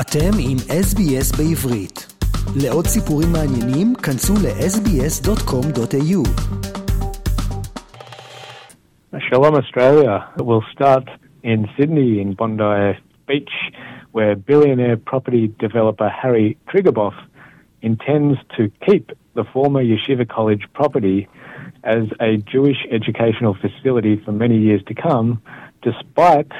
[0.00, 2.06] אתם עם SBS בעברית.
[2.62, 6.20] לעוד סיפורים מעניינים, כנסו ל-sbs.com.au.
[9.28, 10.14] Shalom Australia.
[10.48, 11.06] We'll start
[11.42, 12.98] in Sydney, in Bondi
[13.28, 13.54] Beach,
[14.12, 17.16] where billionaire property developer Harry Triguboff
[17.82, 19.04] intends to keep
[19.38, 21.18] the former Yeshiva College property
[21.94, 25.28] as a Jewish educational facility for many years to come,
[25.88, 26.52] despite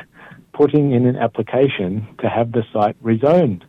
[0.59, 3.63] putting in an application to have the site rezoned.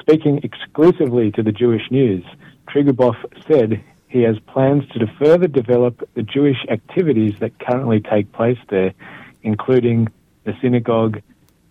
[0.00, 2.24] Speaking exclusively to the Jewish News,
[2.68, 3.16] Triguboff
[3.48, 8.94] said he has plans to further develop the Jewish activities that currently take place there,
[9.42, 10.06] including
[10.44, 11.22] the synagogue,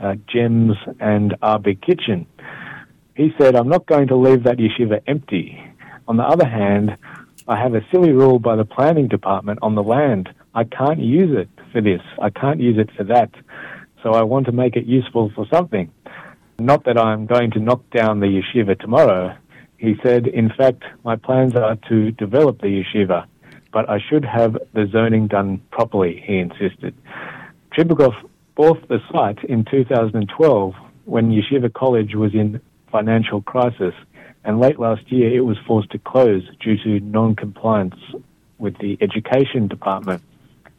[0.01, 2.27] uh, gems, and Arby Kitchen.
[3.15, 5.63] He said, I'm not going to leave that yeshiva empty.
[6.09, 6.97] On the other hand,
[7.47, 10.27] I have a silly rule by the planning department on the land.
[10.53, 12.01] I can't use it for this.
[12.21, 13.31] I can't use it for that.
[14.05, 15.91] So I want to make it useful for something.
[16.59, 19.35] Not that I'm going to knock down the yeshiva tomorrow.
[19.79, 23.25] He said, in fact, my plans are to develop the yeshiva,
[23.73, 26.93] but I should have the zoning done properly, he insisted.
[27.75, 28.13] Triguboff
[28.53, 30.75] bought the site in 2012
[31.05, 33.95] when Yeshiva College was in financial crisis,
[34.43, 37.99] and late last year it was forced to close due to non-compliance
[38.59, 40.21] with the education department.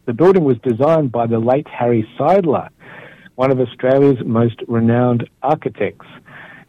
[0.04, 2.68] The building was designed by the late Harry Seidler,
[3.36, 6.06] one of Australia's most renowned architects.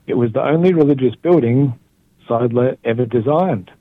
[0.05, 1.77] It was the only religious building
[2.29, 3.71] Seidler ever designed.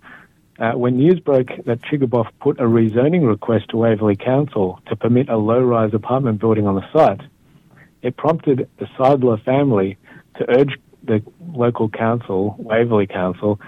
[0.58, 5.28] Uh, when news broke that Triguboff put a rezoning request to Waverley Council to permit
[5.28, 7.20] a low-rise apartment building on the site,
[8.02, 9.98] it prompted the Seidler family
[10.38, 13.60] to urge the local council, Waverley Council,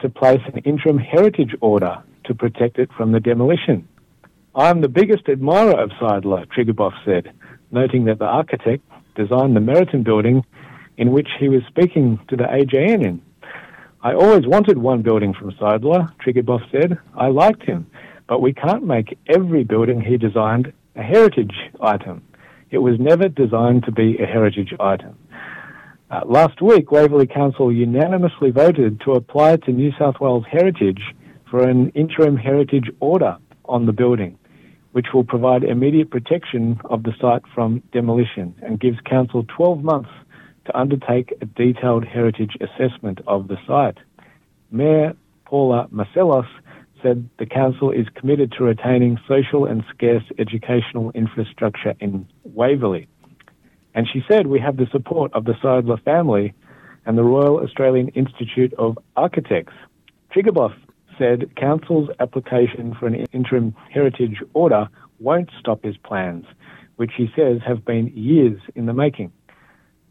[0.00, 3.88] to place an interim heritage order to protect it from the demolition.
[4.54, 7.32] I'm the biggest admirer of Seidler, Triguboff said,
[7.76, 8.82] noting that the architect
[9.14, 10.44] designed the Meriton building
[10.96, 13.22] in which he was speaking to the AJN in.
[14.02, 16.98] I always wanted one building from Seidler, Triguboff said.
[17.14, 17.86] I liked him,
[18.28, 22.22] but we can't make every building he designed a heritage item.
[22.70, 25.18] It was never designed to be a heritage item.
[26.10, 31.02] Uh, last week, Waverley Council unanimously voted to apply to New South Wales Heritage
[31.50, 34.38] for an interim heritage order on the building,
[34.96, 40.08] which will provide immediate protection of the site from demolition and gives Council 12 months
[40.64, 43.98] to undertake a detailed heritage assessment of the site.
[44.70, 45.14] Mayor
[45.44, 46.48] Paula Masselos
[47.02, 53.06] said the council is committed to retaining social and scarce educational infrastructure in Waverley.
[53.94, 56.54] And she said we have the support of the Seidler family
[57.04, 59.74] and the Royal Australian Institute of Architects.
[60.34, 60.74] Triguboff
[61.18, 64.88] said council's application for an interim heritage order
[65.18, 66.44] won't stop his plans,
[66.96, 69.32] which he says have been years in the making.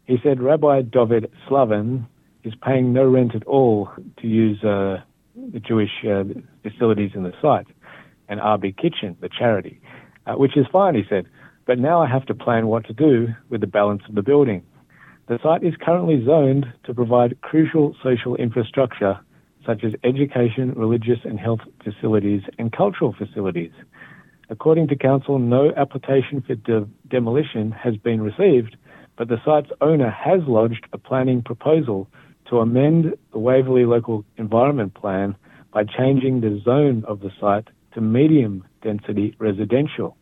[0.04, 2.06] He said Rabbi David Slavin
[2.44, 3.88] is paying no rent at all
[4.20, 4.98] to use uh,
[5.52, 6.24] the Jewish uh,
[6.62, 7.66] facilities in the site
[8.28, 9.80] and Arby Kitchen, the charity,
[10.26, 11.26] uh, which is fine, he said.
[11.66, 14.62] But now I have to plan what to do with the balance of the building.
[15.28, 19.18] The site is currently zoned to provide crucial social infrastructure
[19.66, 23.72] such as education, religious and health facilities, and cultural facilities.
[24.48, 28.76] According to Council, no application for de- demolition has been received,
[29.16, 32.08] but the site's owner has lodged a planning proposal
[32.48, 35.34] to amend the Waverley Local Environment Plan
[35.72, 40.16] by changing the zone of the site to medium density residential.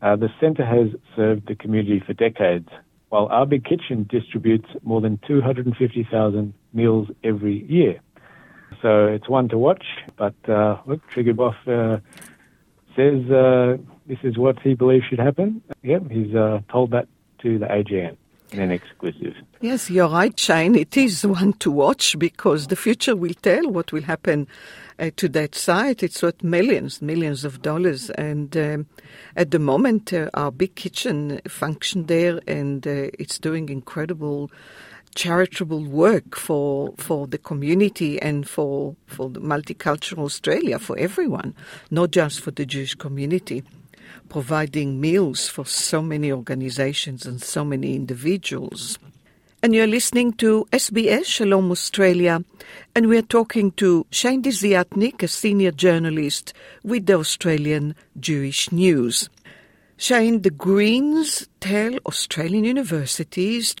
[0.00, 2.68] Uh, the centre has served the community for decades,
[3.08, 8.00] while our Big Kitchen distributes more than 250,000 meals every year.
[8.82, 9.84] So it's one to watch,
[10.16, 12.00] but uh, look, Triguboff uh,
[12.94, 15.62] says uh, this is what he believes should happen.
[15.82, 17.08] Yep, he's uh, told that
[17.42, 18.16] to the AJN
[18.52, 19.34] in an exclusive.
[19.60, 20.74] Yes, you're right, Shane.
[20.74, 24.46] It is one to watch because the future will tell what will happen
[24.98, 26.02] uh, to that site.
[26.02, 28.10] It's worth millions, millions of dollars.
[28.10, 28.86] And um,
[29.36, 34.50] at the moment, uh, our big kitchen functions there and uh, it's doing incredible
[35.14, 41.54] charitable work for for the community and for for multicultural Australia for everyone,
[41.90, 43.62] not just for the Jewish community,
[44.28, 48.98] providing meals for so many organizations and so many individuals.
[49.60, 52.44] And you're listening to SBS Shalom Australia,
[52.94, 56.52] and we're talking to Shane Desiatnik, a senior journalist
[56.84, 59.28] with the Australian Jewish News.
[59.96, 63.74] Shane, the Greens tell Australian universities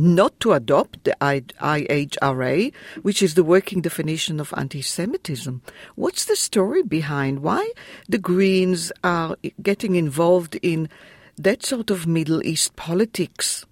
[0.00, 5.60] not to adopt the IHRA, which is the working definition of anti Semitism.
[5.94, 7.70] What's the story behind why
[8.08, 10.88] the Greens are getting involved in
[11.36, 13.66] that sort of Middle East politics?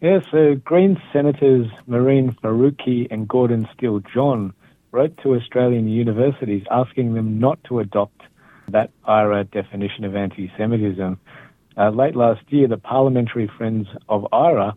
[0.00, 4.54] Yes, so Greens Senators Mehreen Faruqi and Jordon Steele John
[4.92, 8.22] wrote to Australian universities asking them not to adopt
[8.68, 11.18] that IHRA definition of anti Semitism.
[11.76, 14.74] Uh, late last year, the parliamentary friends of IHRA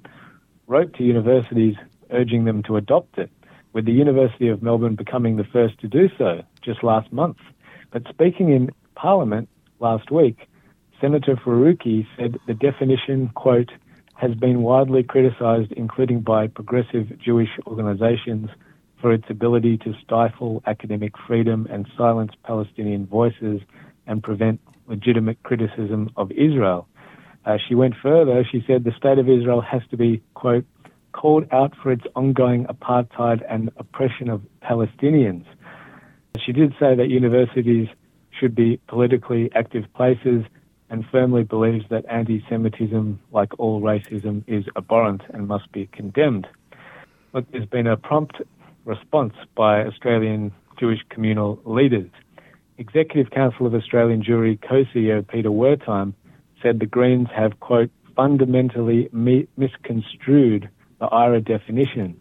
[0.67, 1.75] wrote to universities
[2.11, 3.31] urging them to adopt it,
[3.73, 7.37] with the University of Melbourne becoming the first to do so just last month.
[7.91, 9.49] But speaking in Parliament
[9.79, 10.47] last week,
[10.99, 13.71] Senator Faruqi said the definition, quote,
[14.15, 18.49] has been widely criticized, including by progressive Jewish organizations,
[18.99, 23.61] for its ability to stifle academic freedom and silence Palestinian voices
[24.07, 26.87] and prevent legitimate criticism of Israel.
[27.47, 28.43] Uh, she went further.
[28.43, 30.65] She said the state of Israel has to be, quote,
[31.13, 35.45] called out for its ongoing apartheid and oppression of Palestinians.
[36.45, 37.87] She did say that universities
[38.37, 40.43] should be politically active places
[40.89, 46.47] and firmly believes that anti Semitism, like all racism, is abhorrent and must be condemned.
[47.31, 48.41] But there's been a prompt
[48.83, 52.09] response by Australian Jewish communal leaders.
[52.77, 56.13] Executive Council of Australian Jewry co CEO Peter Wertheim
[56.61, 60.69] said the Greens have, quote, fundamentally mi- misconstrued
[60.99, 62.19] the IHRA definition.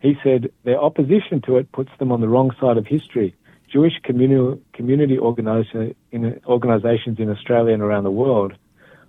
[0.00, 3.34] He said their opposition to it puts them on the wrong side of history.
[3.72, 8.52] Jewish community, community organizations in Australia and around the world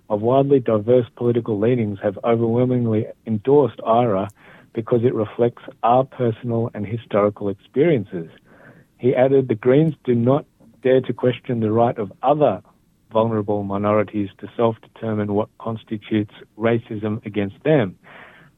[0.08, 4.28] of widely diverse political leanings have overwhelmingly endorsed IHRA
[4.72, 8.28] because it reflects our personal and historical experiences.
[8.98, 10.46] He added, the Greens do not
[10.82, 12.62] dare to question the right of other
[13.16, 17.96] vulnerable minorities to self-determine what constitutes racism against them.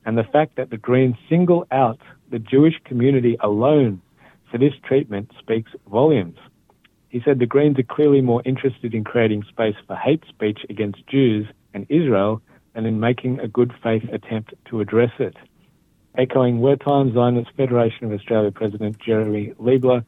[0.04, 2.00] And the fact that the Greens single out
[2.32, 4.02] the Jewish community alone
[4.50, 6.38] for this treatment speaks volumes.
[7.08, 11.06] He said the Greens are clearly more interested in creating space for hate speech against
[11.06, 12.42] Jews and Israel
[12.74, 15.36] than in making a good faith attempt to address it.
[16.16, 20.04] Echoing Wertheim, Zionist Federation of Australia President Jeremy Leibler,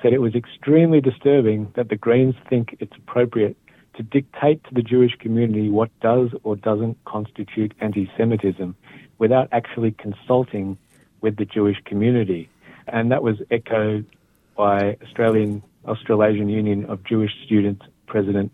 [0.00, 3.58] said it was extremely disturbing that the Greens think it's appropriate
[3.96, 8.74] to dictate to the Jewish community what does or doesn't constitute anti Semitism
[9.18, 10.76] without actually consulting
[11.20, 12.48] with the Jewish community
[12.86, 14.06] and that was echoed
[14.56, 18.52] by Australian Australasian Union of Jewish Students President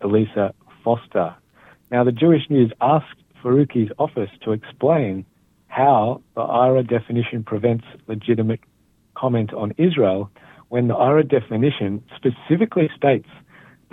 [0.00, 1.34] Elisa Foster.
[1.90, 5.24] Now, the Jewish News asked Faruqi's office to explain
[5.68, 8.60] how the IHRA definition prevents legitimate
[9.14, 10.30] comment on Israel
[10.68, 13.28] when the IHRA definition specifically states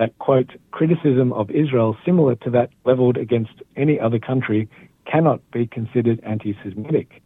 [0.01, 4.67] that, quote, criticism of Israel similar to that leveled against any other country
[5.05, 7.21] cannot be considered anti Semitic.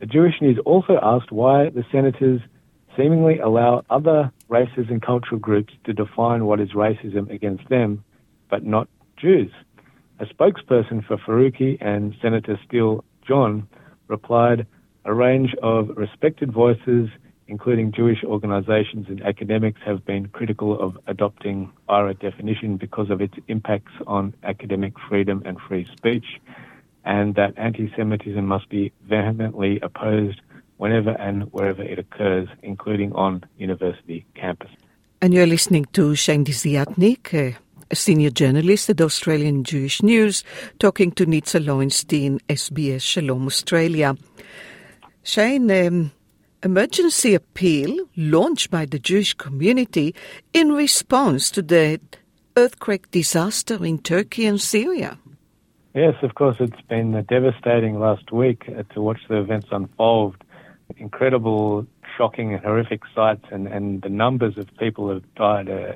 [0.00, 2.40] The Jewish News also asked why the senators
[2.96, 8.02] seemingly allow other races and cultural groups to define what is racism against them,
[8.48, 9.52] but not Jews.
[10.18, 13.68] A spokesperson for Faruqi and Senator Steele John
[14.08, 14.66] replied,
[15.04, 17.10] a range of respected voices,
[17.52, 23.34] including Jewish organizations and academics, have been critical of adopting IHRA definition because of its
[23.46, 26.28] impacts on academic freedom and free speech
[27.04, 30.40] and that anti-Semitism must be vehemently opposed
[30.76, 34.70] whenever and wherever it occurs, including on university campus.
[35.20, 37.56] And you're listening to Shane Desiatnik,
[37.90, 40.42] a senior journalist at Australian Jewish News,
[40.78, 44.16] talking to Nitza Lowenstein, SBS Shalom Australia.
[45.22, 46.10] Shane, um,
[46.62, 50.14] emergency appeal launched by the Jewish community
[50.52, 52.00] in response to the
[52.56, 55.18] earthquake disaster in Turkey and Syria.
[55.94, 60.36] Yes, of course, it's been devastating last week uh, to watch the events unfold.
[60.96, 65.68] Incredible, shocking, and horrific sights, and, and the numbers of people who have died.
[65.68, 65.94] Uh,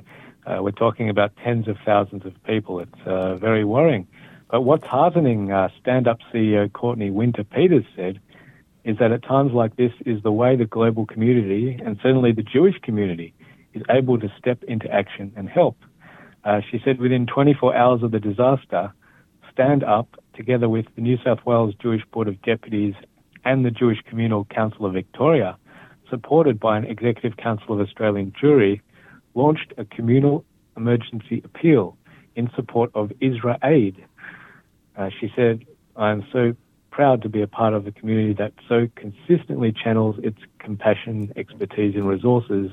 [0.49, 2.79] uh, we're talking about tens of thousands of people.
[2.79, 4.07] It's uh, very worrying.
[4.49, 8.19] But what's heartening, uh, stand up CEO Courtney Winter Peters said,
[8.87, 12.41] is that at times like this is the way the global community, and certainly the
[12.41, 13.33] Jewish community,
[13.73, 15.75] is able to step into action and help.
[16.45, 18.93] Uh, she said within 24 hours of the disaster,
[19.51, 22.93] Stand Up, together with the New South Wales Jewish Board of Deputies
[23.43, 25.57] and the Jewish Communal Council of Victoria,
[26.09, 28.79] supported by an Executive Council of Australian Jewry,
[29.33, 30.45] launched a communal
[30.77, 31.97] emergency appeal
[32.37, 33.97] in support of IsraAID.
[34.95, 35.65] Uh, she said,
[35.97, 36.55] I am so
[36.97, 41.93] proud to be a part of a community that so consistently channels its compassion, expertise,
[41.93, 42.71] and resources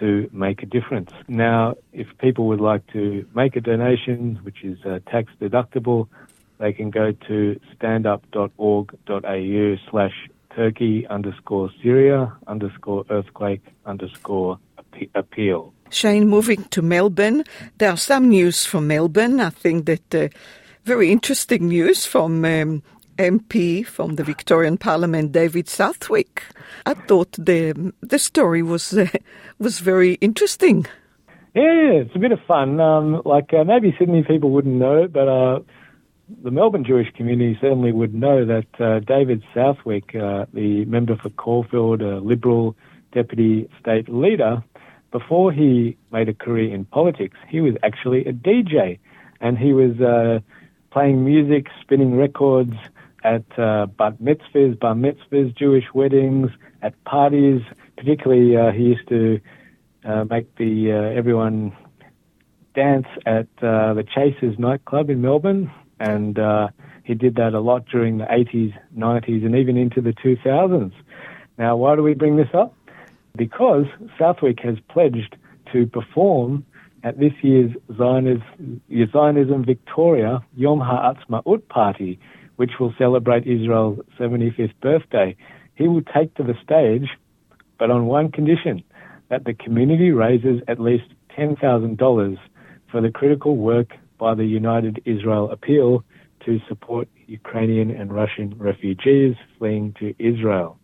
[0.00, 1.12] to make a difference.
[1.28, 6.08] Now, if people would like to make a donation, which is uh, tax deductible,
[6.58, 14.58] they can go to standup.org.au slash turkey underscore Syria underscore earthquake underscore
[15.14, 15.72] appeal.
[15.90, 17.44] Shane, moving to Melbourne,
[17.78, 19.38] there are some news from Melbourne.
[19.38, 20.28] I think that uh,
[20.84, 22.82] very interesting news from um,
[23.20, 26.42] MP from the Victorian Parliament, David Southwick.
[26.86, 29.06] I thought the the story was uh,
[29.58, 30.86] was very interesting.
[31.54, 32.80] Yeah, it's a bit of fun.
[32.80, 35.60] Um, like uh, maybe Sydney people wouldn't know it, but uh,
[36.42, 41.28] the Melbourne Jewish community certainly would know that uh, David Southwick, uh, the member for
[41.30, 42.76] Caulfield, a Liberal
[43.12, 44.62] deputy state leader,
[45.10, 48.98] before he made a career in politics, he was actually a DJ,
[49.40, 50.38] and he was uh,
[50.90, 52.74] playing music, spinning records
[53.22, 56.50] at uh, bat mitzvahs, bar mitzvahs, Jewish weddings,
[56.82, 57.62] at parties.
[57.96, 59.40] Particularly, uh, he used to
[60.04, 61.76] uh, make the uh, everyone
[62.74, 66.68] dance at uh, the Chasers nightclub in Melbourne, and uh,
[67.04, 70.92] he did that a lot during the 80s, 90s, and even into the 2000s.
[71.58, 72.74] Now, why do we bring this up?
[73.36, 73.86] Because
[74.18, 75.36] Southwick has pledged
[75.72, 76.64] to perform
[77.02, 78.80] at this year's Zionism,
[79.12, 82.18] Zionism Victoria Yom Ha'atzmaut party,
[82.60, 85.34] which will celebrate Israel's 75th birthday.
[85.76, 87.08] He will take to the stage,
[87.78, 88.84] but on one condition
[89.30, 91.06] that the community raises at least
[91.38, 92.36] $10,000
[92.92, 96.04] for the critical work by the United Israel Appeal
[96.44, 100.78] to support Ukrainian and Russian refugees fleeing to Israel.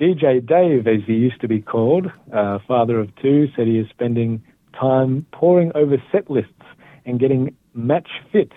[0.00, 3.90] DJ Dave, as he used to be called, uh, father of two, said he is
[3.90, 4.42] spending
[4.72, 6.64] time poring over set lists
[7.04, 8.52] and getting match fit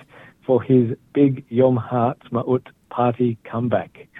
[0.47, 4.07] for his big Yom Ha'atzmaut party comeback.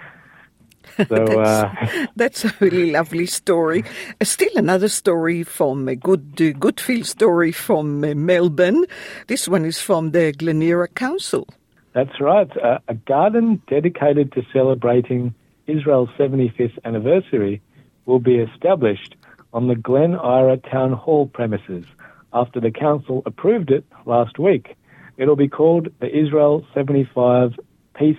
[0.96, 3.84] So, that's, uh, that's, a really lovely story.
[4.20, 8.84] Uh, still another story from a good uh, Goodfield story from uh, Melbourne.
[9.28, 11.46] This one is from the Glen Eira Council.
[11.92, 12.50] That's right.
[12.56, 15.34] Uh, a garden dedicated to celebrating
[15.68, 17.60] Israel's 75th anniversary
[18.06, 19.14] will be established
[19.52, 21.84] on the Glen Eira Town Hall premises
[22.32, 24.74] after the council approved it last week.
[25.18, 27.58] It'll be called the Israel 75
[27.96, 28.16] Peace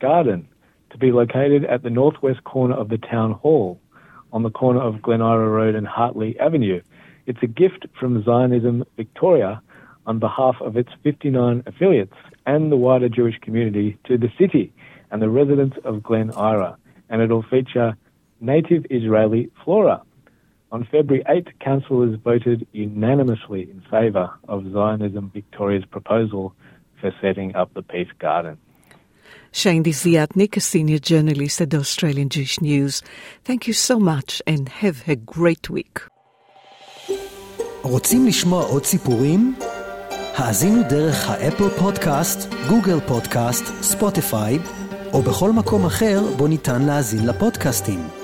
[0.00, 0.48] Garden
[0.90, 3.78] to be located at the northwest corner of the town hall
[4.32, 6.80] on the corner of Glen Eira Road and Hartley Avenue.
[7.26, 9.60] It's a gift from Zionism Victoria
[10.06, 14.72] on behalf of its 59 affiliates and the wider Jewish community to the city
[15.10, 16.78] and the residents of Glen Eira.
[17.10, 17.94] and it'll feature
[18.40, 20.00] native Israeli flora.
[20.70, 26.54] On February 8, councillors voted unanimously in favour of Zionism Victoria's proposal
[27.00, 28.58] for setting up the Peace Garden.
[29.50, 33.02] Shane Desiatnik, a senior journalist at the Australian Jewish News.
[33.44, 36.00] Thank you so much and have a great week.
[37.82, 39.54] רוצים לשמוע עוד סיפורים?
[40.36, 44.58] האזינו דרך האפל פודקאסט, גוגל פודקאסט, ספוטיפיי,
[45.12, 48.17] או בכל מקום אחר בו ניתן להאזין לפודקאסטים.